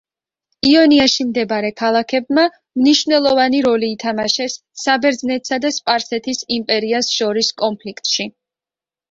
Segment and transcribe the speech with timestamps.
[0.67, 2.45] იონიაში მდებარე ქალაქებმა
[2.79, 8.29] მნიშვნელოვანი როლი ითამაშეს საბერძნეთსა და სპარსეთის იმპერიას შორის კონფლიქტში.